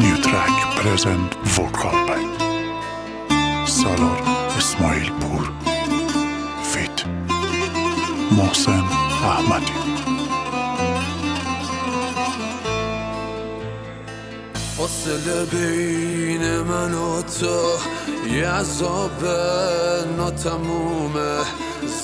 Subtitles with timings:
[0.00, 2.22] New track present vocal by
[3.66, 4.18] Salar
[4.58, 5.50] اسماعیل پور
[6.62, 7.04] فیت
[8.30, 8.84] محسن
[9.24, 9.72] احمدی
[14.76, 17.60] فاصله بین من و تو
[18.34, 19.24] یه عذاب
[20.16, 21.44] ناتمومه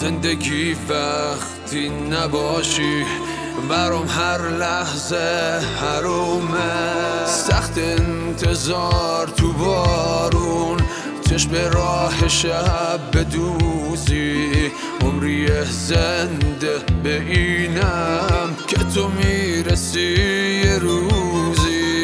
[0.01, 3.05] زندگی وقتی نباشی
[3.69, 6.54] برام هر لحظه حرومه
[7.75, 10.81] سخت انتظار تو بارون.
[11.31, 14.73] چشم راه شب بدوزی.
[15.01, 20.15] عمری زنده به اینم که تو می‌رسی
[20.65, 21.95] یه روزی.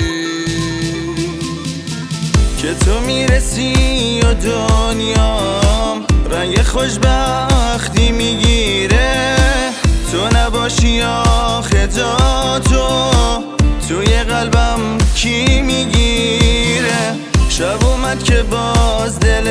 [2.59, 6.05] که تو می‌رسی و دنیام.
[6.31, 8.00] رنگ خوشبختی
[13.91, 17.17] توی قلبم کی می‌گیره؟
[17.49, 19.49] شب اومد که باز دل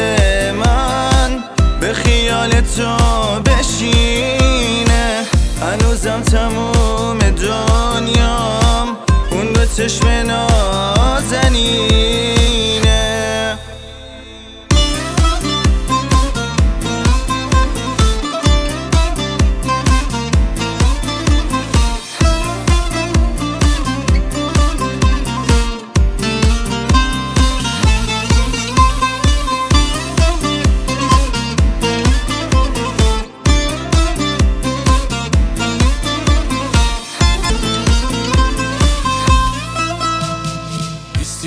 [0.52, 1.44] من
[1.82, 2.98] به خیال تو
[3.46, 5.24] بشینه.
[5.62, 8.98] هنوزم تموم دنیام
[9.32, 12.09] اون دو چشم نازنینه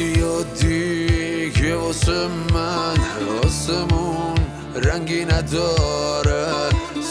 [0.02, 2.96] بیستی و دیگه واسه من
[3.44, 4.34] آسمون
[4.84, 6.52] رنگی نداره.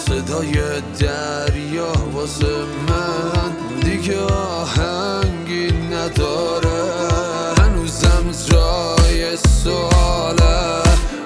[0.07, 0.53] صدای
[0.99, 2.57] دریا واسه
[2.89, 3.51] من
[3.83, 6.93] دیگه آهنگی نداره.
[7.57, 10.83] هنوزم جای سواله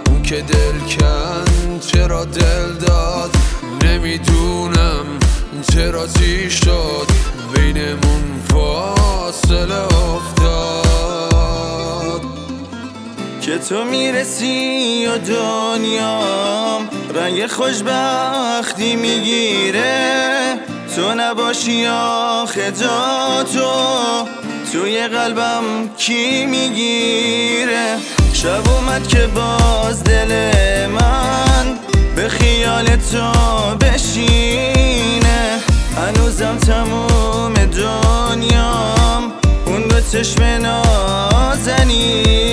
[0.07, 3.35] اون که دل کن چرا دل داد؟
[3.83, 5.05] نمی‌دونم
[5.73, 7.07] چرا چی شد.
[7.53, 9.94] بینمون فاصله
[13.55, 20.59] که تو می‌رسی و دنیام؟ رنگ خوشبختی می‌گیره.
[20.95, 24.27] تو نباشی آخه تا تو.
[24.71, 25.63] توی قلبم
[25.97, 27.97] کی می‌گیره؟
[28.33, 30.31] شب اومد که باز دل
[30.87, 31.79] من
[32.15, 33.31] به خیال تو
[33.81, 35.59] بشینه.
[35.97, 39.31] هنوزم تموم دنیام.
[39.65, 42.44] اون دو چشم نازنینه